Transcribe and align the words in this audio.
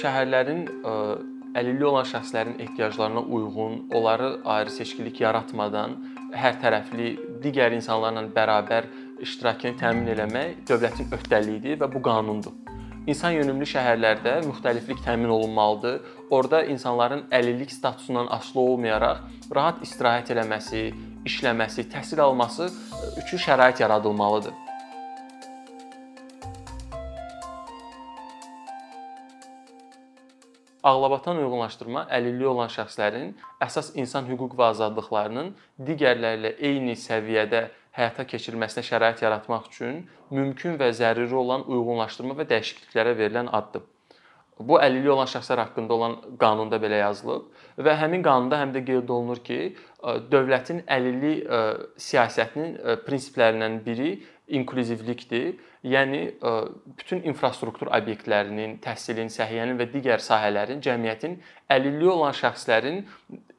şəhərlərin 0.00 0.64
əlilliyi 1.58 1.88
olan 1.88 2.06
şəxslərin 2.06 2.60
ehtiyaclarına 2.62 3.20
uyğun, 3.20 3.76
onları 3.94 4.30
ayrı 4.44 4.70
seçkilik 4.70 5.20
yaratmadan 5.20 5.96
hər 6.32 6.60
tərəfli 6.62 7.12
digər 7.42 7.74
insanlarla 7.74 8.22
bərabər 8.36 8.86
iştirakını 9.24 9.78
təmin 9.80 10.12
etmək 10.14 10.62
dövlətin 10.70 11.10
öhdəliyidir 11.16 11.80
və 11.82 11.90
bu 11.92 12.02
qanundur. 12.06 12.54
İnsan 13.10 13.34
yönümlü 13.34 13.66
şəhərlərdə 13.66 14.34
müxtəliflik 14.44 15.00
təmin 15.04 15.32
olunmalıdır. 15.32 16.00
Orda 16.30 16.62
insanların 16.64 17.24
əlillik 17.32 17.72
statusundan 17.72 18.28
asılı 18.30 18.60
olmayaraq 18.60 19.22
rahat 19.56 19.80
istirahət 19.82 20.30
eləməsi, 20.36 20.82
işləməsi, 21.26 21.88
təhsil 21.90 22.20
alması 22.22 22.68
üçün 23.24 23.40
şərait 23.48 23.80
yaradılmalıdır. 23.82 24.69
Ağlabatan 30.82 31.36
uyğunlaşdırma 31.36 32.06
əlilliyi 32.16 32.48
olan 32.48 32.70
şəxslərin 32.72 33.34
əsas 33.60 33.90
insan 34.00 34.24
hüquq 34.30 34.54
və 34.56 34.70
azadlıqlarının 34.72 35.50
digərləri 35.88 36.40
ilə 36.40 36.52
eyni 36.70 36.94
səviyyədə 36.96 37.66
həyata 37.98 38.24
keçirilməsinə 38.30 38.84
şərait 38.88 39.20
yaratmaq 39.20 39.68
üçün 39.68 40.00
mümkün 40.32 40.78
və 40.80 40.88
zəruri 40.96 41.36
olan 41.36 41.66
uyğunlaşdırma 41.68 42.38
və 42.38 42.48
dəyişikliklərə 42.54 43.12
verilən 43.18 43.52
addır. 43.52 43.84
Bu 44.60 44.76
əlilliyi 44.80 45.12
olan 45.12 45.28
şəxslər 45.28 45.64
haqqında 45.66 45.94
olan 45.94 46.16
qanunda 46.40 46.80
belə 46.80 47.02
yazılıb 47.02 47.84
və 47.84 47.96
həmin 48.00 48.24
qanunda 48.24 48.58
həm 48.60 48.72
də 48.74 48.84
qeyd 48.88 49.08
olunur 49.08 49.40
ki, 49.44 49.74
dövlətin 50.32 50.82
əlillik 50.88 51.44
siyasətinin 52.08 52.76
prinsiplərindən 53.06 53.80
biri 53.84 54.14
inklüzivlikdir. 54.48 55.58
Yəni 55.80 56.34
bütün 56.98 57.22
infrastruktur 57.24 57.88
obyektlərinin, 57.88 58.74
təhsilin, 58.84 59.30
səhiyyənin 59.32 59.78
və 59.80 59.86
digər 59.88 60.20
sahələrin 60.20 60.82
cəmiyyətin 60.84 61.38
əlilliyi 61.72 62.10
olan 62.12 62.34
şəxslərin 62.36 62.98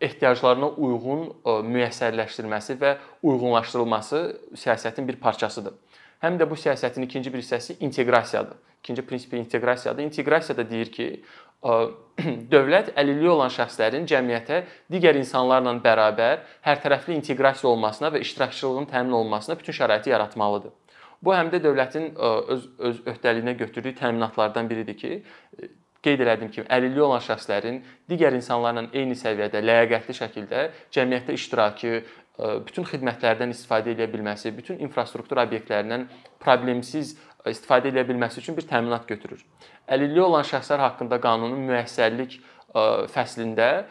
ehtiyaclarına 0.05 0.69
uyğun 0.77 1.23
müəssərləşdirilməsi 1.65 2.77
və 2.83 2.91
uyğunlaşdırılması 3.23 4.21
siyasətin 4.53 5.07
bir 5.07 5.17
parçasıdır. 5.23 5.73
Həm 6.21 6.37
də 6.37 6.45
bu 6.49 6.53
siyasətin 6.53 7.07
ikinci 7.07 7.33
bir 7.33 7.41
hissəsi 7.41 7.79
inteqrasiyadır. 7.81 8.57
İkinci 8.83 9.05
prinsipi 9.05 9.37
inteqrasiyadır. 9.37 10.03
İnteqrasiya 10.03 10.57
da 10.57 10.69
deyir 10.69 10.91
ki, 10.91 11.23
dövlət 12.53 12.93
əlilliyi 12.97 13.33
olan 13.33 13.49
şəxslərin 13.53 14.05
cəmiyyətə 14.09 14.61
digər 14.93 15.17
insanlarla 15.17 15.73
bərabər 15.81 16.45
hərtərəfli 16.65 17.17
inteqrasiya 17.17 17.69
olmasına 17.73 18.13
və 18.13 18.21
iştirakçılığın 18.21 18.89
təmin 18.93 19.17
olunmasına 19.17 19.57
bütün 19.57 19.73
şəraiti 19.73 20.13
yaratmalıdır. 20.13 20.77
Bu 21.21 21.35
həm 21.35 21.51
də 21.53 21.61
dövlətin 21.61 22.11
öz 22.17 22.65
öz 22.79 23.03
öhdəliyinə 23.13 23.53
götürdüyü 23.59 23.93
təminatlardan 23.99 24.69
biridir 24.69 24.97
ki, 24.97 25.21
qeyd 26.01 26.23
elədim 26.25 26.49
ki, 26.49 26.63
əlilliyi 26.65 27.03
olan 27.05 27.21
şəxslərin 27.21 27.81
digər 28.09 28.33
insanlarla 28.33 28.87
eyni 28.89 29.13
səviyyədə 29.19 29.61
ləyaqətli 29.61 30.15
şəkildə 30.17 30.63
cəmiyyətdə 30.97 31.35
iştirakı, 31.37 31.91
bütün 32.65 32.87
xidmətlərdən 32.89 33.53
istifadə 33.53 33.93
edə 33.93 34.07
bilməsi, 34.09 34.49
bütün 34.57 34.79
infrastruktur 34.81 35.43
obyektlərindən 35.43 36.07
problemsiz 36.41 37.13
istifadə 37.45 37.91
edə 37.91 38.05
bilməsi 38.07 38.41
üçün 38.41 38.57
bir 38.57 38.65
təminat 38.69 39.05
götürür. 39.09 39.43
Əlilliyi 39.91 40.25
olan 40.25 40.47
şəxslər 40.47 40.81
haqqında 40.87 41.21
qanunun 41.21 41.69
müəssərlik 41.69 42.39
fəslində 43.11 43.85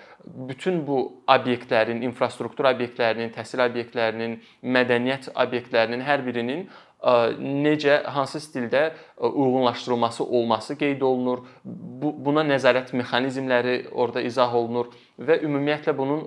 bütün 0.48 0.80
bu 0.86 1.22
obyektlərin, 1.28 2.00
infrastruktur 2.06 2.70
obyektlərinin, 2.72 3.30
təhsil 3.34 3.62
obyektlərinin, 3.68 4.38
mədəniyyət 4.64 5.30
obyektlərinin 5.36 6.06
hər 6.06 6.24
birinin 6.26 6.64
necə 7.02 8.02
hansı 8.04 8.40
stildə 8.40 8.92
uyğunlaşdırılması 9.16 10.24
olması 10.24 10.76
qeyd 10.76 11.00
olunur. 11.00 11.38
Bu 11.64 12.12
buna 12.24 12.44
nəzarət 12.44 12.92
mexanizmləri 12.92 13.88
orada 13.92 14.20
izah 14.20 14.54
olunur 14.54 14.90
və 15.18 15.40
ümumiyyətlə 15.40 15.96
bunun 15.96 16.26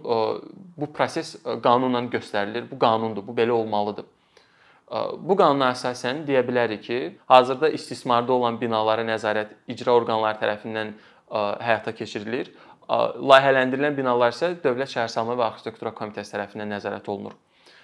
bu 0.78 0.90
proses 0.94 1.36
qanunla 1.64 2.02
göstərilir. 2.10 2.66
Bu 2.72 2.80
qanundur, 2.80 3.28
bu 3.28 3.38
belə 3.38 3.52
olmalıdır. 3.52 4.06
Bu 5.20 5.38
qanuna 5.38 5.72
əsasən 5.74 6.26
deyə 6.26 6.44
bilərik 6.46 6.82
ki, 6.82 7.00
hazırda 7.28 7.70
istismarda 7.70 8.34
olan 8.34 8.60
binalara 8.62 9.06
nəzarət 9.06 9.54
icra 9.68 9.94
orqanları 9.94 10.42
tərəfindən 10.42 10.94
həyata 11.62 11.94
keçirilir. 11.94 12.52
Layihələndirilən 12.90 13.96
binalar 13.98 14.34
isə 14.34 14.56
Dövlət 14.64 14.92
Şəhərsalma 14.98 15.38
və 15.40 15.50
Arxitektura 15.54 15.94
Komitəsi 15.96 16.34
tərəfindən 16.36 16.76
nəzarət 16.76 17.10
olunur 17.10 17.38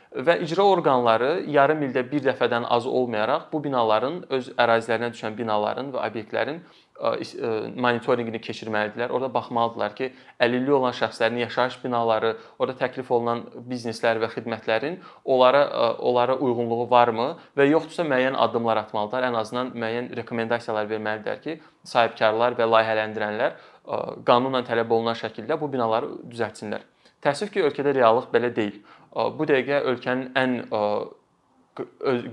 və 0.09 0.39
icra 0.41 0.65
orqanları 0.65 1.43
yarım 1.53 1.83
ildə 1.85 2.01
bir 2.11 2.23
dəfədən 2.25 2.65
az 2.65 2.87
olmayaraq 2.89 3.51
bu 3.51 3.61
binaların 3.63 4.23
öz 4.33 4.51
ərazilərinə 4.57 5.11
düşən 5.13 5.35
binaların 5.37 5.91
və 5.93 6.01
obyektlərin 6.07 6.63
monitorinqini 6.99 8.41
keçirməlidirlər. 8.43 9.13
Orada 9.15 9.29
baxmalıdırlar 9.33 9.93
ki, 9.95 10.09
əlilliyi 10.41 10.75
olan 10.75 10.95
şəxslərin 10.97 11.39
yaşayış 11.45 11.77
binaları, 11.83 12.33
orada 12.59 12.75
təklif 12.81 13.11
olunan 13.15 13.45
bizneslər 13.69 14.19
və 14.19 14.31
xidmətlərin 14.33 14.99
onlara 15.23 15.63
onlara 15.99 16.35
uyğunluğu 16.35 16.89
varmı 16.91 17.29
və 17.57 17.69
yoxdursa 17.69 18.03
müəyyən 18.03 18.35
addımlar 18.35 18.83
atmalıdırlar. 18.83 19.29
Ən 19.31 19.39
azından 19.39 19.73
müəyyən 19.77 20.13
rekomendasiyalar 20.19 20.91
verməlidirlər 20.91 21.41
ki, 21.45 21.59
sahibkarlar 21.87 22.59
və 22.59 22.67
layihələndirənlər 22.73 23.59
qanunla 24.25 24.65
tələb 24.67 24.91
olunan 24.91 25.15
şəkildə 25.17 25.59
bu 25.61 25.71
binaları 25.71 26.17
düzəltsinlər. 26.33 26.83
Təəssüf 27.23 27.49
ki, 27.51 27.63
ölkədə 27.67 27.91
reallıq 27.95 28.29
belə 28.31 28.51
deyil. 28.55 28.77
Bu 29.13 29.47
dəqiqə 29.49 29.81
ölkənin 29.89 30.29
ən 30.37 30.59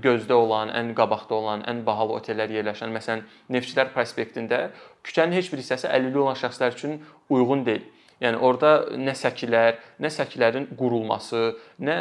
gözdə 0.03 0.35
olan, 0.35 0.71
ən 0.75 0.93
qabaqda 0.97 1.35
olan, 1.35 1.63
ən 1.69 1.83
bahalı 1.87 2.17
otellər 2.19 2.51
yerləşən, 2.57 2.91
məsələn, 2.93 3.23
Neftçilər 3.53 3.93
prospektində 3.93 4.67
küçənin 5.07 5.37
heç 5.37 5.51
bir 5.53 5.61
hissəsi 5.63 5.87
əlilliyi 5.87 6.23
olan 6.25 6.37
şəxslər 6.39 6.75
üçün 6.75 6.99
uyğun 7.33 7.63
deyil. 7.65 7.85
Yəni 8.21 8.39
orada 8.41 8.71
nə 8.97 9.13
səkilər, 9.17 9.77
nə 10.01 10.11
səkilərin 10.13 10.71
qurulması, 10.77 11.51
nə 11.79 11.97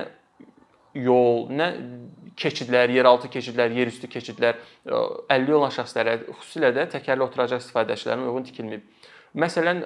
yol, 0.97 1.47
nə 1.53 1.70
keçidlər, 2.41 2.92
yeraltı 2.92 3.28
keçidlər, 3.32 3.75
yerüstü 3.76 4.09
keçidlər 4.12 4.59
əlilliyi 4.86 5.59
olan 5.59 5.75
şəxslərə, 5.76 6.19
xüsusilə 6.41 6.72
də 6.76 6.88
təkərli 6.97 7.25
oturacaq 7.25 7.62
istifadəçilərinə 7.62 8.28
uyğun 8.28 8.48
tikilməyib. 8.48 8.88
Məsələn, 9.34 9.82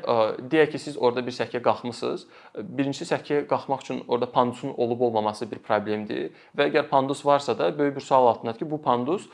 deyək 0.52 0.74
ki, 0.74 0.78
siz 0.78 0.98
orada 0.98 1.24
bir 1.26 1.34
səkiyə 1.34 1.62
qalxmısınız. 1.64 2.26
Birincisi 2.60 3.08
səkiyə 3.08 3.46
qalxmaq 3.50 3.80
üçün 3.82 4.02
orada 4.06 4.28
pandusun 4.30 4.74
olub-olmaması 4.76 5.48
bir 5.50 5.58
problemdir 5.64 6.28
və 6.58 6.68
əgər 6.70 6.86
pandus 6.90 7.24
varsa 7.26 7.56
da 7.58 7.72
böyük 7.78 7.96
bir 7.96 8.04
sual 8.06 8.28
altındadır 8.30 8.58
ki, 8.58 8.70
bu 8.70 8.78
pandus 8.82 9.26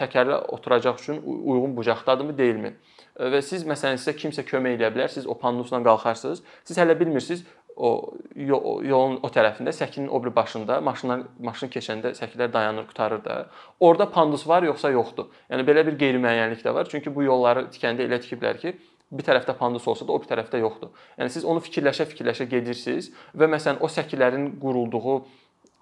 təkərlə 0.00 0.40
oturacaq 0.48 0.98
üçün 0.98 1.22
uyğun 1.26 1.76
bucaqdadırmı, 1.76 2.38
deyilmi? 2.38 2.74
Və 3.18 3.42
siz 3.42 3.62
məsələn 3.66 3.98
sizə 3.98 4.16
kimsə 4.18 4.42
kömək 4.46 4.80
edə 4.80 4.90
bilər, 4.94 5.08
siz 5.10 5.26
o 5.26 5.38
pandusla 5.38 5.82
qalxarsınız. 5.86 6.42
Siz 6.64 6.78
hələ 6.78 6.98
bilmirsiniz 6.98 7.46
o 7.78 8.14
yolun 8.34 9.20
o 9.22 9.28
tərəfində, 9.30 9.70
səkinin 9.70 10.10
o 10.10 10.18
biri 10.22 10.34
başında 10.34 10.80
maşınlar 10.82 11.20
maşın 11.38 11.70
keçəndə 11.70 12.10
səkilər 12.18 12.50
dayanır, 12.52 12.88
qutarır 12.90 13.22
da. 13.24 13.36
Orda 13.78 14.10
pandus 14.10 14.48
var 14.50 14.66
yoxsa 14.66 14.90
yoxdur? 14.90 15.30
Yəni 15.50 15.66
belə 15.66 15.86
bir 15.86 15.98
qeyri-müəyyənlik 15.98 16.64
də 16.66 16.74
var. 16.74 16.90
Çünki 16.90 17.14
bu 17.14 17.22
yolları 17.22 17.68
tikəndə 17.70 18.06
elə 18.06 18.18
tikiblər 18.18 18.58
ki, 18.58 18.74
bir 19.10 19.24
tərəfdə 19.24 19.54
pandus 19.56 19.86
olsa 19.88 20.06
da 20.06 20.12
o 20.12 20.20
bir 20.20 20.28
tərəfdə 20.28 20.60
yoxdur. 20.60 20.92
Yəni 21.18 21.32
siz 21.32 21.44
onu 21.48 21.62
fikirləşə-fikirləşə 21.64 22.48
gedirsiniz 22.50 23.10
və 23.38 23.48
məsələn 23.50 23.80
o 23.80 23.88
səkilərin 23.92 24.50
qurulduğu 24.60 25.18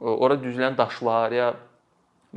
ora 0.00 0.36
düzülən 0.38 0.76
daşlar 0.78 1.34
ya 1.34 1.54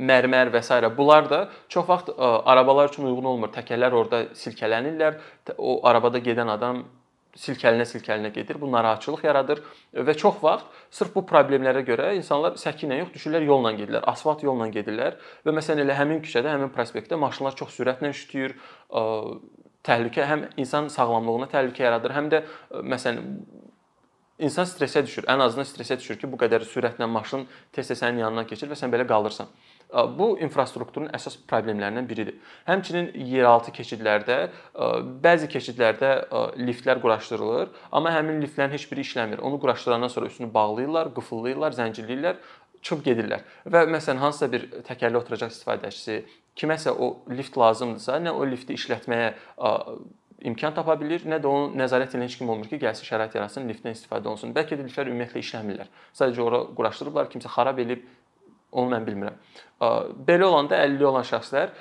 mərmər 0.00 0.50
və 0.54 0.62
s. 0.62 0.78
bunlar 0.96 1.28
da 1.28 1.40
çox 1.68 1.86
vaxt 1.88 2.08
ə, 2.10 2.30
arabalar 2.44 2.88
üçün 2.88 3.04
uyğun 3.10 3.24
olmur. 3.34 3.52
Təkərlər 3.52 3.92
orada 3.92 4.22
silkələnirlər. 4.34 5.20
O 5.58 5.80
arabada 5.86 6.18
gedən 6.18 6.48
adam 6.48 6.84
silkəlinə-silkəlinə 7.38 8.32
gedir. 8.34 8.58
Bu 8.60 8.70
narahatçılıq 8.72 9.24
yaradır 9.24 9.62
və 9.94 10.14
çox 10.18 10.40
vaxt 10.42 10.66
sırf 10.90 11.14
bu 11.14 11.22
problemlərə 11.28 11.84
görə 11.86 12.14
insanlar 12.18 12.56
səki 12.58 12.88
ilə 12.88 13.02
yox, 13.04 13.12
düşürlər 13.14 13.46
yolla 13.46 13.74
gedirlər, 13.78 14.06
asfalt 14.10 14.42
yolla 14.42 14.66
gedirlər 14.72 15.18
və 15.46 15.54
məsələn 15.54 15.84
elə 15.84 15.98
həmin 16.00 16.24
küçədə, 16.24 16.50
həmin 16.50 16.72
prospektdə 16.74 17.20
maşınlar 17.20 17.54
çox 17.60 17.76
sürətlə 17.78 18.10
şütüyür, 18.22 18.56
təhlükə 19.86 20.28
həm 20.28 20.46
insan 20.60 20.88
sağlamlığına 20.92 21.50
təhlükə 21.52 21.86
yaradır, 21.86 22.16
həm 22.16 22.30
də 22.32 22.44
məsələn 22.84 23.24
insan 24.40 24.64
stressə 24.64 25.02
düşür. 25.04 25.26
Ən 25.28 25.42
azından 25.44 25.68
stressə 25.68 25.98
düşür 26.00 26.16
ki, 26.20 26.28
bu 26.32 26.38
qədər 26.40 26.64
sürətlə 26.68 27.08
maşın 27.08 27.46
tez-tez 27.76 28.00
sənin 28.00 28.22
yanından 28.24 28.48
keçir 28.48 28.70
və 28.70 28.78
sən 28.78 28.92
belə 28.92 29.06
qalırsan. 29.08 29.50
Bu 30.16 30.36
infrastrukturun 30.38 31.10
əsas 31.16 31.34
problemlərindən 31.50 32.06
biridir. 32.08 32.36
Həmçinin 32.68 33.10
yeraltı 33.26 33.72
keçidlərdə 33.74 34.36
bəzi 35.24 35.48
keçidlərdə 35.50 36.12
liftlər 36.62 37.02
quraşdırılır, 37.02 37.72
amma 37.92 38.12
həmin 38.14 38.38
liftlərin 38.44 38.72
heç 38.76 38.86
biri 38.92 39.04
işləmir. 39.04 39.42
Onu 39.42 39.58
quraşdırandan 39.60 40.08
sonra 40.08 40.30
üstünü 40.30 40.54
bağlayırlar, 40.54 41.10
qıfıllıyırlar, 41.16 41.74
zəncirləyirlər, 41.80 42.38
çıxıb 42.80 43.02
gedirlər. 43.04 43.42
Və 43.66 43.82
məsələn 43.90 44.22
hansısa 44.22 44.52
bir 44.52 44.70
təkərli 44.86 45.18
oturacaq 45.20 45.50
istifadəçisi 45.52 46.22
kiməsə 46.60 46.94
o 46.94 47.10
lift 47.32 47.56
lazımdırsa, 47.56 48.20
nə 48.22 48.34
o 48.36 48.46
lifti 48.48 48.76
işlətməyə 48.78 49.32
imkan 50.50 50.76
tapa 50.76 50.96
bilir, 51.00 51.26
nə 51.28 51.40
də 51.42 51.48
onun 51.48 51.74
nəzarət 51.80 52.14
edən 52.14 52.28
heç 52.28 52.38
kim 52.40 52.48
olmur 52.52 52.70
ki, 52.70 52.78
gəlsin 52.80 53.08
şərait 53.08 53.34
yaratsın, 53.36 53.66
liftdən 53.68 53.96
istifadə 53.96 54.30
olunsun. 54.30 54.54
Bəlkə 54.56 54.78
də 54.78 54.86
liftlər 54.86 55.10
ümumiyyətlə 55.12 55.42
işləmirlər. 55.44 55.90
Sadəcə 56.16 56.44
ora 56.46 56.62
quraşdırıblar, 56.78 57.28
kimsə 57.32 57.52
xarab 57.52 57.82
elib 57.84 58.06
Onu 58.70 58.92
mən 58.92 59.02
bilmirəm. 59.06 59.38
Belə 60.26 60.46
olanda 60.46 60.78
əlilliyi 60.84 61.08
olan 61.08 61.24
şəxslər 61.26 61.72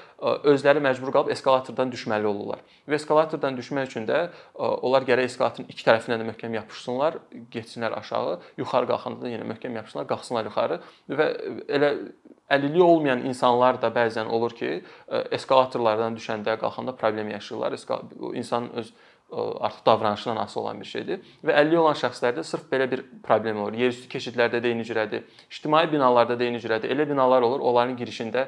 özləri 0.50 0.82
məcbur 0.82 1.12
qalıb 1.14 1.30
eskalatordan 1.36 1.92
düşməli 1.94 2.26
olurlar. 2.26 2.64
Və 2.90 2.98
eskalatordan 2.98 3.58
düşmək 3.60 3.92
üçün 3.92 4.08
də 4.10 4.24
onlar 4.58 5.06
gərək 5.06 5.30
eskalatorun 5.30 5.70
iki 5.70 5.86
tərəfindən 5.86 6.24
də 6.24 6.30
möhkəm 6.32 6.56
yapışsınlar, 6.58 7.20
getsinlər 7.54 7.94
aşağı, 8.00 8.40
yuxarı 8.64 8.90
qalxanda 8.90 9.28
da 9.28 9.34
yenə 9.36 9.46
möhkəm 9.52 9.78
yapışsınlar, 9.78 10.10
qalxsınlar 10.10 10.50
yuxarı 10.50 10.80
və 11.14 11.30
elə 11.78 11.94
əlilliyi 12.50 12.84
olmayan 12.84 13.26
insanlar 13.26 13.82
da 13.82 13.92
bəzən 13.94 14.28
olur 14.28 14.56
ki, 14.58 14.82
eskalatorlardan 15.38 16.18
düşəndə, 16.18 16.58
qalxanda 16.60 16.96
problem 16.96 17.30
yaşayırlar. 17.30 17.78
İnsan 18.34 18.74
öz 18.74 18.94
artıq 19.32 19.86
davranışından 19.86 20.38
asılı 20.42 20.64
olan 20.64 20.80
bir 20.82 20.86
şeydir 20.86 21.20
və 21.46 21.54
50 21.54 21.78
olan 21.78 21.94
şəxslərdə 21.94 22.44
sırf 22.44 22.64
belə 22.72 22.88
bir 22.92 23.04
problem 23.24 23.60
olur. 23.62 23.76
Yerüstü 23.78 24.10
keçidlərdə 24.10 24.58
də 24.58 24.72
eyni 24.72 24.82
cürədir. 24.82 25.22
İctimai 25.52 25.92
binalarda 25.92 26.40
da 26.40 26.44
eyni 26.44 26.58
cürədir. 26.58 26.90
Elə 26.90 27.06
binalar 27.10 27.46
olur, 27.46 27.60
onların 27.60 27.94
girişində 28.00 28.48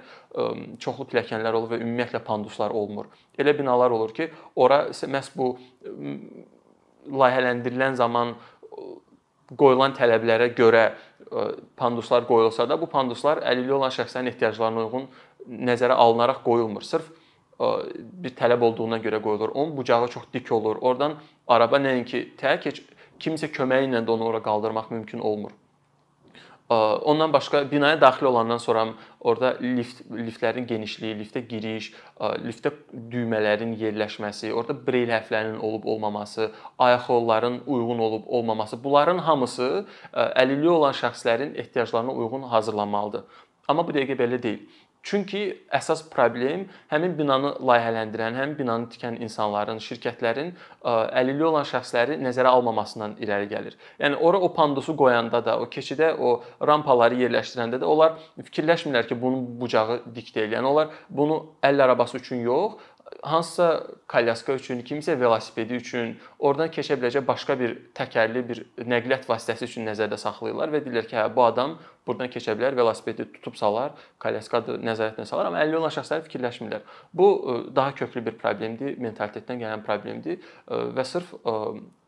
çoxlu 0.82 1.06
pilləkənlər 1.12 1.54
olur 1.54 1.76
və 1.76 1.82
ümumiyyətlə 1.84 2.24
panduslar 2.26 2.74
olmur. 2.74 3.12
Elə 3.38 3.54
binalar 3.60 3.94
olur 3.94 4.10
ki, 4.18 4.32
ora 4.56 4.88
məhz 4.90 5.30
bu 5.38 5.52
layihələndirilən 7.14 7.94
zaman 8.02 8.34
qoyulan 9.58 9.96
tələblərə 9.98 10.52
görə 10.58 10.92
panduslar 11.80 12.26
qoyulsa 12.28 12.68
da, 12.70 12.78
bu 12.82 12.90
panduslar 12.92 13.44
əlilliyi 13.48 13.78
olan 13.78 13.94
şəxslərin 13.96 14.32
ehtiyaclarına 14.34 14.86
uyğun 14.86 15.08
nəzərə 15.70 15.96
alınaraq 15.96 16.42
qoyulmur. 16.46 16.84
Sırf 16.84 17.08
bir 18.24 18.36
tələb 18.38 18.64
olduğuna 18.66 18.98
görə 19.04 19.22
qoyulur. 19.22 19.54
Onun 19.54 19.78
bucağı 19.78 20.08
çox 20.08 20.24
dik 20.34 20.52
olur. 20.52 20.78
Oradan 20.82 21.16
araba 21.48 21.80
nəinki 21.80 22.32
tək 22.40 22.66
heç 22.66 22.82
kimsə 23.22 23.52
köməyi 23.54 23.90
ilə 23.90 24.02
də 24.06 24.12
onu 24.12 24.26
ora 24.32 24.42
qaldırmaq 24.44 24.92
mümkün 24.92 25.20
olmur. 25.20 25.52
Ondan 26.72 27.34
başqa 27.34 27.72
binaya 27.72 28.02
daxil 28.02 28.26
olandan 28.26 28.58
sonra 28.58 28.86
orada 29.20 29.58
lift 29.62 30.06
liftlərin 30.08 30.68
genişliyi, 30.68 31.18
liftə 31.20 31.42
giriş, 31.48 31.90
liftdə 32.46 32.72
düymələrin 33.12 33.74
yerləşməsi, 33.76 34.54
orada 34.56 34.76
breyl 34.88 35.12
hərflərinin 35.12 35.58
olub 35.60 35.84
olmaması, 35.86 36.52
ayaq 36.80 37.10
yolların 37.10 37.62
uyğun 37.66 38.00
olub 38.00 38.24
olmaması, 38.28 38.84
bunların 38.84 39.18
hamısı 39.18 39.86
əlilliyi 40.14 40.72
olan 40.78 40.96
şəxslərin 40.96 41.58
ehtiyaclarına 41.60 42.12
uyğun 42.12 42.48
hazırlanmalıdır. 42.54 43.28
Amma 43.68 43.88
bu 43.88 43.92
dəqiqə 43.92 44.16
belə 44.24 44.40
deyil. 44.44 44.64
Çünki 45.04 45.40
əsas 45.74 46.04
problem 46.14 46.68
həmin 46.92 47.16
binanı 47.18 47.56
layihələndirən, 47.66 48.36
həmin 48.38 48.54
binanı 48.60 48.90
tikən 48.94 49.16
insanların, 49.26 49.80
şirkətlərin 49.82 50.52
əlilliyi 50.86 51.48
olan 51.48 51.66
şəxsləri 51.66 52.20
nəzərə 52.22 52.52
almamasından 52.54 53.16
irəli 53.24 53.50
gəlir. 53.50 53.78
Yəni 53.98 54.20
ora 54.22 54.38
o 54.38 54.52
pandusu 54.54 54.94
qoyanda 54.98 55.42
da, 55.46 55.58
o 55.58 55.66
keçidə 55.74 56.12
o 56.22 56.36
rampaları 56.68 57.18
yerləşdirəndə 57.24 57.82
də 57.82 57.90
onlar 57.90 58.20
fikirləşmirlər 58.44 59.10
ki, 59.10 59.18
bunun 59.22 59.48
bucağı 59.62 60.04
dik 60.14 60.30
deyil. 60.36 60.54
Yəni 60.60 60.70
onlar 60.70 60.94
bunu 61.10 61.40
əl 61.66 61.82
arabası 61.88 62.22
üçün 62.22 62.46
yox, 62.46 62.78
hansısa 63.24 63.84
kolyaska 64.08 64.54
üçün, 64.54 64.82
kimisə 64.82 65.14
velosipedi 65.20 65.78
üçün, 65.78 66.14
oradan 66.40 66.72
keçə 66.74 66.98
biləcək 67.00 67.26
başqa 67.28 67.58
bir 67.60 67.74
təkərli 67.98 68.44
bir 68.48 68.62
nəqliyyat 68.82 69.28
vasitəsi 69.30 69.68
üçün 69.68 69.86
nəzərdə 69.90 70.18
saxlayırlar 70.22 70.74
və 70.74 70.82
deyirlər 70.86 71.10
ki, 71.10 71.18
hə 71.20 71.26
bu 71.36 71.44
adam 71.46 71.76
burdan 72.08 72.32
keçə 72.34 72.56
bilər, 72.58 72.76
velosipedi 72.78 73.28
tutub 73.36 73.58
salar, 73.60 73.94
kolyaskadır 74.22 74.82
nəzarətlə 74.86 75.26
salar, 75.30 75.52
amma 75.52 75.62
50 75.64 75.80
olan 75.82 75.94
şəxslər 75.98 76.24
fikirləşmirlər. 76.28 76.88
Bu 77.14 77.28
e, 77.32 77.58
daha 77.76 77.94
köklü 78.00 78.26
bir 78.30 78.40
problemdir, 78.42 78.98
mentalitetdən 79.02 79.62
gələn 79.62 79.86
problemdir 79.86 80.40
e, 80.40 80.82
və 80.98 81.06
sırf 81.06 81.36
e, 81.36 81.58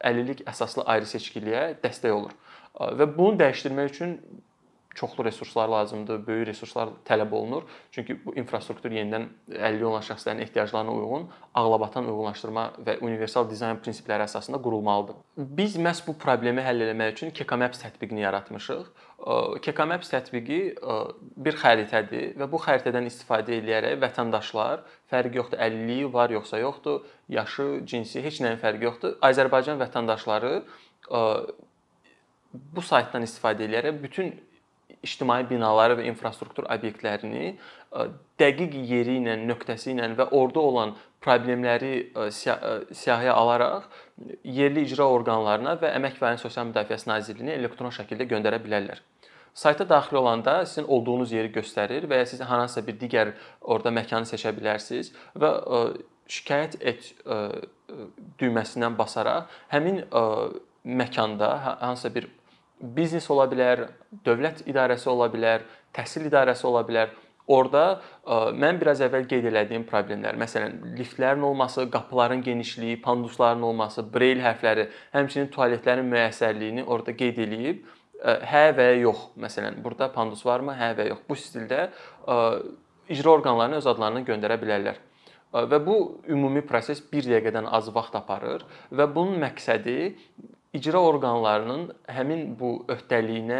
əlillik 0.09 0.41
əsaslı 0.49 0.87
ayrı 0.95 1.11
seçkiliyə 1.13 1.67
dəstək 1.83 2.15
olur. 2.15 2.33
Və 2.73 3.05
bunu 3.05 3.37
dəyişdirmək 3.37 3.91
üçün 3.91 4.17
çoxlu 4.95 5.25
resurslar 5.25 5.67
lazımdır, 5.69 6.27
böyük 6.27 6.47
resurslar 6.47 6.89
tələb 7.05 7.31
olunur. 7.33 7.63
Çünki 7.91 8.17
bu 8.25 8.35
infrastruktur 8.35 8.91
yenidən 8.91 9.29
əlilliyi 9.49 9.87
olan 9.89 10.05
şəxslərin 10.05 10.41
ehtiyaclarına 10.45 10.93
uyğun 10.93 11.29
ağlabatan 11.53 12.05
uyğunlaşdırma 12.09 12.65
və 12.85 12.99
universal 13.01 13.49
dizayn 13.49 13.79
prinsipləri 13.81 14.27
əsasında 14.27 14.61
qurulmalıdır. 14.61 15.15
Biz 15.37 15.77
məhz 15.81 16.03
bu 16.07 16.17
problemi 16.17 16.61
həll 16.61 16.85
etmək 16.85 17.17
üçün 17.17 17.33
KEKAMAPS 17.33 17.81
tətbiqini 17.85 18.21
yaratmışıq. 18.25 18.85
KEKAMAPS 19.65 20.13
tətbiqi 20.13 20.59
bir 21.45 21.57
xəritədir 21.57 22.37
və 22.37 22.49
bu 22.51 22.61
xəritədən 22.61 23.09
istifadə 23.09 23.57
edərək 23.61 23.99
vətəndaşlar 24.03 24.85
fərqi 25.09 25.39
yoxdur, 25.39 25.61
əlilliyi 25.63 26.13
var 26.13 26.29
yoxsa 26.33 26.59
yoxdur, 26.59 27.05
yaşı, 27.29 27.81
cinsi 27.85 28.21
heç 28.25 28.41
nəyin 28.43 28.59
fərqi 28.61 28.89
yoxdur. 28.89 29.17
Azərbaycan 29.23 29.79
vətəndaşları 29.81 30.53
bu 32.53 32.81
saytdan 32.81 33.23
istifadə 33.25 33.65
edərək 33.65 34.01
bütün 34.03 34.33
ictimai 35.03 35.43
binaları 35.49 35.97
və 35.99 36.05
infrastruktur 36.07 36.67
obyektlərini 36.71 37.49
e, 37.51 38.05
dəqiq 38.39 38.75
yeri 38.89 39.17
ilə, 39.19 39.35
nöqtəsi 39.49 39.91
ilə 39.93 40.09
və 40.17 40.29
orada 40.31 40.63
olan 40.63 40.93
problemləri 41.23 41.93
e, 41.99 42.27
e, 42.27 42.29
siyahıya 42.31 43.33
alaraq 43.33 43.89
yerli 44.43 44.85
icra 44.87 45.07
orqanlarına 45.17 45.75
və 45.81 45.91
Əmək 45.99 46.19
və 46.19 46.27
Əhalinin 46.27 46.43
Sosial 46.43 46.69
Müdafiəsi 46.71 47.09
Nazirliyinə 47.11 47.57
elektron 47.59 47.91
şəkildə 47.95 48.29
göndərə 48.31 48.61
bilərlər. 48.63 49.03
Sayta 49.53 49.85
daxil 49.89 50.17
olanda 50.17 50.63
sizin 50.65 50.87
olduğunuz 50.89 51.31
yeri 51.35 51.51
göstərir 51.53 52.07
və 52.09 52.23
ya 52.23 52.29
siz 52.29 52.41
hansısa 52.41 52.81
bir 52.87 52.95
digər 52.97 53.35
orada 53.61 53.91
məkanı 53.93 54.25
seçə 54.25 54.49
bilərsiniz 54.55 55.11
və 55.37 55.51
şikayət 56.31 56.79
et 56.81 57.11
düyməsindən 58.41 58.97
basaraq 58.97 59.51
həmin 59.69 60.01
məkanda 60.83 61.51
hansısa 61.83 62.15
bir 62.15 62.31
biznes 62.83 63.29
ola 63.31 63.47
bilər, 63.51 63.87
dövlət 64.25 64.65
idarəsi 64.69 65.09
ola 65.11 65.29
bilər, 65.31 65.63
təhsil 65.95 66.27
idarəsi 66.29 66.67
ola 66.67 66.83
bilər. 66.87 67.13
Orda 67.51 67.83
e, 67.91 68.35
mən 68.55 68.77
biraz 68.79 69.01
əvvəl 69.03 69.25
qeyd 69.27 69.49
etdiyim 69.51 69.83
problemlər, 69.87 70.37
məsələn, 70.39 70.77
liftlərin 70.95 71.43
olması, 71.43 71.89
qapıların 71.91 72.43
genişliyi, 72.43 73.01
pandusların 73.03 73.65
olması, 73.67 74.05
breyl 74.13 74.39
hərfləri, 74.43 74.87
həmçinin 75.15 75.49
tualetlərin 75.51 76.07
müəssərliyini 76.11 76.85
orada 76.87 77.15
qeyd 77.19 77.41
eləyib 77.43 77.81
e, 77.83 78.37
hə 78.51 78.69
və 78.77 78.87
yox. 79.01 79.25
Məsələn, 79.43 79.81
burada 79.83 80.07
pandus 80.15 80.45
varmı? 80.47 80.75
Hə 80.79 80.93
və 80.99 81.09
yox. 81.11 81.25
Bu 81.27 81.39
stildə 81.39 81.89
e, 81.89 82.37
icra 83.11 83.35
orqanlarına 83.35 83.83
öz 83.83 83.91
adlarını 83.91 84.23
göndərə 84.29 84.59
bilərlər. 84.61 85.03
Və 85.53 85.77
bu 85.85 85.95
ümumi 86.33 86.63
proses 86.65 86.97
1 87.13 87.27
dəqiqədən 87.29 87.67
az 87.69 87.91
vaxt 87.93 88.15
aparır 88.17 88.63
və 88.89 89.05
bunun 89.13 89.35
məqsədi 89.43 89.97
icra 90.73 91.01
orqanlarının 91.01 91.91
həmin 92.09 92.55
bu 92.59 92.71
öhdəliyinə 92.89 93.59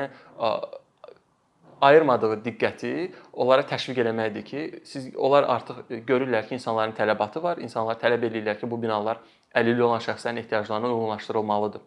ayırmadığı 1.83 2.39
diqqəti 2.45 2.93
onlara 3.33 3.65
təşviq 3.67 4.01
eləməkdir 4.05 4.45
ki, 4.47 4.61
siz 4.87 5.09
onlar 5.15 5.47
artıq 5.55 5.83
görürlər 6.07 6.47
ki, 6.47 6.55
insanların 6.59 6.95
tələbatı 6.97 7.43
var, 7.43 7.59
insanlar 7.61 7.99
tələb 8.01 8.23
eləyirlər 8.29 8.59
ki, 8.59 8.69
bu 8.71 8.81
binalar 8.81 9.19
əlilliyi 9.55 9.89
olan 9.89 10.03
şəxslərin 10.05 10.39
ehtiyaclarına 10.43 10.93
uyğunlaşdırılmalıdır. 10.93 11.81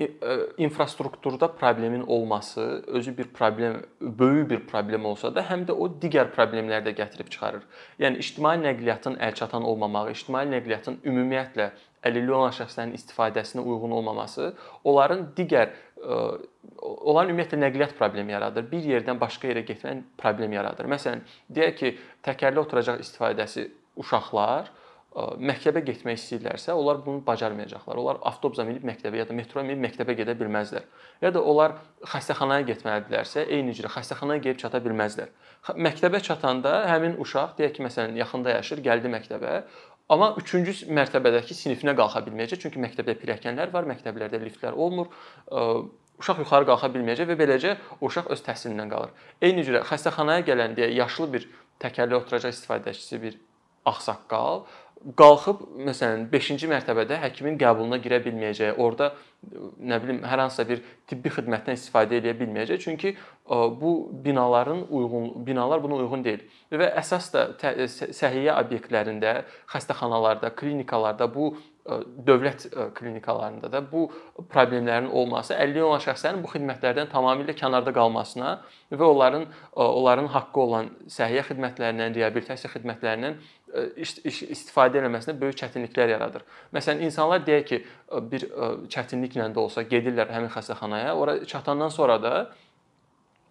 E, 0.00 0.10
infrastrukturda 0.58 1.52
problemin 1.52 2.00
olması 2.00 2.84
özü 2.86 3.18
bir 3.18 3.24
problem, 3.24 3.82
böyük 4.00 4.50
bir 4.50 4.60
problem 4.60 5.04
olsa 5.04 5.34
da, 5.34 5.42
həm 5.42 5.64
də 5.66 5.74
o 5.74 5.88
digər 5.90 6.30
problemləri 6.30 6.86
də 6.86 6.92
gətirib 7.00 7.26
çıxarır. 7.34 7.64
Yəni 7.98 8.22
ictimai 8.22 8.60
nəqliyyatın 8.62 9.18
əlçatan 9.18 9.66
olmamağı, 9.66 10.12
ictimai 10.14 10.44
nəqliyyatın 10.52 11.00
ümumiyyətlə 11.02 11.66
əlilliyi 12.06 12.36
olan 12.36 12.54
şəxslərin 12.54 12.94
istifadəsinə 12.94 13.64
uyğun 13.64 13.96
olmaması 13.98 14.52
onların 14.84 15.32
digər 15.36 15.74
onların 16.78 17.34
ümumiyyətlə 17.34 17.58
nəqliyyat 17.64 17.98
problemi 17.98 18.32
yaradır. 18.32 18.70
Bir 18.70 18.86
yerdən 18.94 19.18
başqa 19.18 19.50
yerə 19.50 19.66
getmək 19.66 20.06
problem 20.18 20.54
yaradır. 20.54 20.86
Məsələn, 20.94 21.26
deyək 21.50 21.78
ki, 21.82 21.96
təkərli 22.22 22.62
oturacaq 22.62 23.02
istifadəsi 23.02 23.66
uşaqlar 23.98 24.70
məktəbə 25.40 25.82
getmək 25.86 26.18
istəyirlərsə, 26.18 26.74
onlar 26.76 27.00
bunu 27.04 27.22
bacarmayacaqlar. 27.26 27.98
Onlar 28.00 28.20
avtobusa 28.28 28.64
minib 28.68 28.84
məktəbə 28.86 29.20
ya 29.20 29.26
da 29.28 29.34
metroya 29.36 29.66
minib 29.66 29.82
məktəbə 29.86 30.14
gedə 30.18 30.34
bilməzlər. 30.38 30.86
Ya 31.24 31.32
da 31.34 31.42
onlar 31.42 31.78
xəstəxanaya 32.12 32.66
getməlidirlərsə, 32.68 33.46
eyni 33.48 33.74
cürə 33.76 33.90
xəstəxanaya 33.94 34.42
gedib 34.44 34.60
çata 34.62 34.80
bilməzlər. 34.84 35.30
Məktəbə 35.74 36.20
çatanda 36.24 36.82
həmin 36.90 37.16
uşaq 37.22 37.56
deyək 37.58 37.78
ki, 37.78 37.86
məsələn, 37.88 38.18
yaxında 38.20 38.58
yaşır, 38.58 38.84
gəldi 38.84 39.12
məktəbə, 39.16 39.54
amma 40.12 40.34
3-cü 40.40 40.92
mərtəbədəki 41.00 41.56
sinifinə 41.56 41.96
qalxa 41.98 42.22
bilməyəcək, 42.28 42.62
çünki 42.66 42.84
məktəbdə 42.84 43.16
pilləkənlər 43.22 43.72
var, 43.74 43.88
məktəblərdə 43.90 44.42
liftlər 44.44 44.78
olmur 44.78 45.10
uşaq 46.18 46.40
yuxarı 46.42 46.66
qalxa 46.66 46.90
bilməyəcək 46.94 47.28
və 47.30 47.36
beləcə 47.38 47.74
uşaq 48.02 48.30
öz 48.34 48.40
təhsilindən 48.46 48.90
qalır. 48.90 49.12
Eyni 49.42 49.62
cürə 49.66 49.84
xəstəxanaya 49.86 50.46
gələn 50.48 50.74
deyə 50.78 50.88
yaşlı 50.96 51.28
bir 51.34 51.46
təkərli 51.82 52.18
oturacaq 52.18 52.56
istifadəçisi 52.56 53.20
bir 53.22 53.36
ağsaqqal 53.86 54.64
qalxıb 55.18 55.60
məsələn 55.86 56.26
5-ci 56.32 56.68
mərtəbədə 56.70 57.20
həkimin 57.22 57.58
qəbuluna 57.60 58.00
girə 58.02 58.18
bilməyəcəyi, 58.24 58.74
orada 58.82 59.12
nə 59.78 60.00
bilim 60.02 60.18
hər 60.26 60.42
hansısa 60.42 60.66
bir 60.66 60.82
tibbi 61.06 61.30
xidmətdən 61.36 61.78
istifadə 61.78 62.18
edə 62.18 62.34
bilməyəcək. 62.40 62.82
Çünki 62.82 63.14
bu 63.48 63.92
binaların 64.24 64.86
uyğun 64.90 65.46
binalar 65.46 65.82
buna 65.82 66.00
uyğun 66.02 66.24
deyil. 66.26 66.42
Və 66.74 66.90
əsas 66.98 67.30
da 67.34 67.46
səhiyyə 67.62 68.58
obyektlərində, 68.58 69.42
xəstəxanalarda, 69.70 70.50
klinikalarda 70.58 71.30
bu 71.34 71.52
dövlət 72.26 72.66
klinikalarında 72.98 73.70
da 73.72 73.80
bu 73.92 74.10
problemlərin 74.52 75.08
olması 75.08 75.54
əlilliyi 75.54 75.86
olan 75.86 76.02
şəxslərin 76.04 76.42
bu 76.44 76.50
xidmətlərdən 76.52 77.08
tamamilə 77.08 77.54
kənarda 77.56 77.94
qalmasına 77.96 78.50
və 78.92 79.06
onların 79.06 79.46
onların 79.72 80.28
haqqı 80.34 80.60
olan 80.60 80.90
səhiyyə 81.08 81.46
xidmətlərindən, 81.48 82.12
reabilitasiya 82.18 82.74
xidmətlərindən 82.74 83.38
istifadə 83.98 85.02
etməsinə 85.02 85.34
böyük 85.40 85.58
çətinliklər 85.62 86.14
yaradır. 86.14 86.46
Məsələn, 86.74 87.02
insanlar 87.08 87.44
deyək 87.46 87.66
ki, 87.72 87.82
bir 88.32 88.46
çətinliklə 88.94 89.50
də 89.52 89.60
olsa 89.64 89.84
gedirlər 89.88 90.32
həmin 90.32 90.52
xəstəxanaya, 90.54 91.14
ora 91.16 91.38
çatandan 91.44 91.92
sonra 91.92 92.22
da 92.22 92.34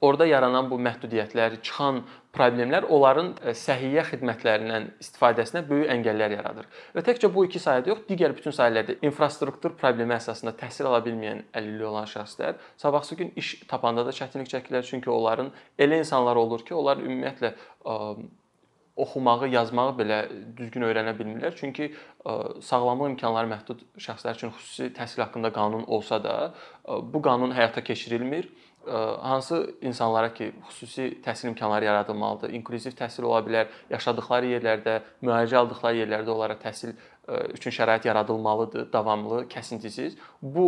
orada 0.01 0.25
yaranan 0.25 0.69
bu 0.69 0.77
məhdudiyyətlər, 0.81 1.57
çıxan 1.65 2.01
problemlər 2.35 2.85
onların 2.93 3.31
e, 3.41 3.53
səhiyyə 3.57 4.03
xidmətlərindən 4.11 4.89
istifadəsinə 5.01 5.63
böyük 5.69 5.89
əngəllər 5.95 6.35
yaradır. 6.37 6.67
Və 6.95 7.03
təkcə 7.07 7.31
bu 7.33 7.47
iki 7.47 7.61
sahədə 7.61 7.91
yox, 7.93 8.03
digər 8.09 8.35
bütün 8.37 8.53
sahələrdə 8.53 8.99
infrastruktur 9.07 9.73
problemi 9.79 10.13
əsasında 10.17 10.53
təhsil 10.59 10.89
ala 10.89 11.01
bilməyən 11.05 11.45
əlilliyi 11.57 11.89
olan 11.89 12.09
şəxslər 12.13 12.59
sabahsı 12.77 13.17
gün 13.21 13.33
iş 13.41 13.55
tapanda 13.69 14.05
da 14.05 14.13
çətinlik 14.13 14.51
çəkirlər, 14.53 14.85
çünki 14.85 15.09
onların 15.13 15.49
elə 15.79 16.03
insanlar 16.03 16.37
olur 16.37 16.65
ki, 16.65 16.75
onlar 16.77 17.01
ümumiyyətlə 17.01 17.55
oxumağı, 18.97 19.49
yazmağı 19.53 19.95
belə 19.99 20.19
düzgün 20.57 20.87
öyrənə 20.89 21.13
bilmirlər. 21.17 21.55
Çünki 21.57 21.91
ə, 21.93 22.61
sağlamlıq 22.65 23.13
imkanları 23.15 23.51
məhdud 23.53 23.83
şəxslər 24.01 24.39
üçün 24.39 24.53
xüsusi 24.55 24.91
təhsil 24.97 25.25
haqqında 25.25 25.53
qanun 25.55 25.85
olsa 25.87 26.21
da, 26.23 26.37
ə, 26.83 27.01
bu 27.13 27.21
qanun 27.21 27.53
həyata 27.55 27.83
keçirilmir 27.85 28.49
hansı 29.21 29.75
insanlara 29.81 30.33
ki, 30.33 30.51
xüsusi 30.69 31.21
təhsil 31.23 31.49
imkanları 31.51 31.85
yaradılmalıdır, 31.85 32.53
inklüziv 32.55 32.95
təhsil 32.95 33.25
ola 33.27 33.41
bilər, 33.43 33.71
yaşadıkları 33.91 34.51
yerlərdə, 34.53 34.99
müalicə 35.21 35.57
aldıqları 35.59 36.03
yerlərdə 36.03 36.31
onlara 36.31 36.55
təhsil 36.61 36.93
üçün 37.53 37.75
şərait 37.75 38.07
yaradılmalıdır, 38.07 38.87
davamlı, 38.93 39.43
kəsintisiz. 39.51 40.15
Bu 40.41 40.67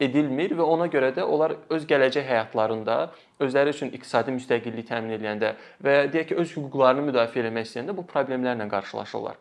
edilmir 0.00 0.54
və 0.58 0.62
ona 0.62 0.86
görə 0.90 1.10
də 1.16 1.24
onlar 1.26 1.56
öz 1.74 1.86
gələcək 1.90 2.26
həyatlarında 2.26 2.98
özləri 3.42 3.74
üçün 3.74 3.92
iqtisadi 3.94 4.34
müstəqillik 4.36 4.88
təmin 4.88 5.16
edəndə 5.18 5.54
və 5.84 6.00
deyək 6.12 6.32
ki, 6.32 6.36
öz 6.42 6.52
hüquqlarını 6.56 7.06
müdafiə 7.10 7.46
etmək 7.48 7.68
istəyəndə 7.68 7.96
bu 7.96 8.04
problemlərlə 8.12 8.68
qarşılaşırlar. 8.70 9.38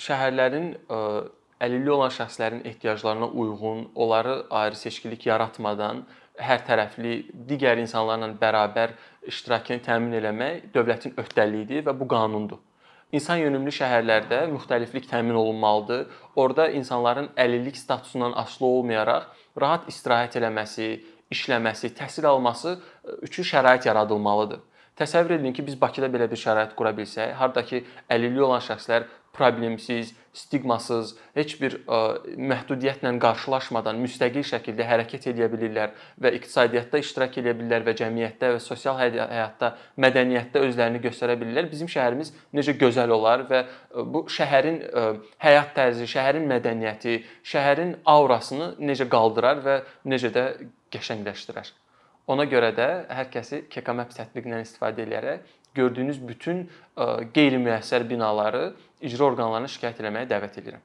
Şəhərlərin 0.00 0.72
əlilliyi 1.60 1.94
olan 1.94 2.14
şəxslərin 2.14 2.64
ehtiyaclarına 2.68 3.28
uyğun, 3.28 3.90
onları 3.94 4.42
ayrı 4.50 4.80
seçkilik 4.80 5.26
yaratmadan 5.26 6.04
hər 6.40 6.64
tərəfli 6.66 7.14
digər 7.48 7.78
insanlarla 7.82 8.32
bərabər 8.40 8.96
iştirakını 9.28 9.84
təmin 9.84 10.16
etmək 10.22 10.70
dövlətin 10.74 11.14
öhdəliyidir 11.20 11.84
və 11.86 11.94
bu 12.00 12.08
qanundur. 12.08 12.58
İnsan 13.10 13.40
yönümlü 13.42 13.72
şəhərlərdə 13.74 14.44
müxtəliflik 14.52 15.08
təmin 15.10 15.34
olunmalıdır. 15.34 16.04
Orda 16.38 16.68
insanların 16.70 17.26
əlillik 17.34 17.74
statusundan 17.74 18.36
asılı 18.38 18.68
olmayaraq 18.68 19.24
rahat 19.60 19.88
istirahət 19.90 20.36
eləməsi, 20.38 20.86
işləməsi, 21.34 21.90
təhsil 21.98 22.28
alması 22.30 22.76
üçün 23.26 23.48
şərait 23.50 23.88
yaradılmalıdır. 23.88 24.60
Təsəvvür 25.00 25.40
edin 25.40 25.56
ki, 25.56 25.66
biz 25.66 25.80
Bakıda 25.80 26.06
belə 26.12 26.30
bir 26.30 26.38
şərait 26.38 26.76
qura 26.78 26.92
bilsək, 26.94 27.34
hardakı 27.34 27.82
əlilliyi 28.14 28.46
olan 28.46 28.62
şəxslər 28.62 29.08
problemsiz, 29.34 30.14
stigmasız, 30.36 31.14
heç 31.34 31.56
bir 31.60 31.76
ə, 31.86 31.98
məhdudiyyətlə 32.50 33.12
qarşılaşmadan 33.22 33.98
müstəqil 34.02 34.44
şəkildə 34.46 34.86
hərəkət 34.86 35.30
edə 35.32 35.48
bilirlər 35.52 35.94
və 36.22 36.32
iqtisadiyyatda 36.38 37.02
iştirak 37.02 37.40
edə 37.42 37.56
bilirlər 37.58 37.86
və 37.88 37.96
cəmiyyətdə 37.98 38.52
və 38.54 38.62
sosial 38.62 39.00
həyatda, 39.00 39.74
mədəniyyətdə 40.00 40.62
özlərini 40.68 41.02
göstərə 41.08 41.38
bilirlər. 41.40 41.70
Bizim 41.72 41.90
şəhərimiz 41.90 42.32
necə 42.54 42.76
gözəl 42.78 43.16
olar 43.16 43.46
və 43.50 43.64
bu 44.14 44.26
şəhərin 44.30 44.80
ə, 44.86 45.06
həyat 45.42 45.74
tərzi, 45.78 46.06
şəhərin 46.14 46.46
mədəniyyəti, 46.50 47.20
şəhərin 47.52 47.96
aurasını 48.14 48.74
necə 48.78 49.10
qaldırar 49.10 49.64
və 49.66 49.80
necə 50.06 50.30
də 50.34 50.50
qəşəngləşdirər. 50.94 51.79
Ona 52.30 52.46
görə 52.46 52.70
də 52.76 52.86
hər 53.10 53.30
kəsi 53.32 53.64
KKMAP 53.72 54.12
tətbiqindən 54.14 54.62
istifadə 54.62 55.02
edərək 55.02 55.48
gördüyünüz 55.74 56.20
bütün 56.28 56.62
qeyri-müəssər 57.34 58.06
binaları 58.10 58.70
icra 59.06 59.30
orqanlarına 59.32 59.70
şikayət 59.72 60.02
etməyə 60.04 60.28
dəvət 60.30 60.60
edirəm. 60.62 60.84